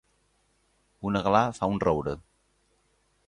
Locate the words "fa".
1.59-1.69